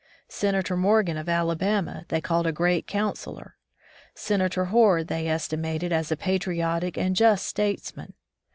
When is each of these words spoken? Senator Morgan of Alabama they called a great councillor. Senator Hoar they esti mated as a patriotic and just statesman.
Senator 0.29 0.75
Morgan 0.75 1.15
of 1.15 1.29
Alabama 1.29 2.05
they 2.07 2.19
called 2.19 2.47
a 2.47 2.51
great 2.51 2.87
councillor. 2.87 3.55
Senator 4.15 4.65
Hoar 4.73 5.03
they 5.03 5.27
esti 5.27 5.57
mated 5.57 5.91
as 5.93 6.11
a 6.11 6.17
patriotic 6.17 6.97
and 6.97 7.15
just 7.15 7.45
statesman. 7.45 8.15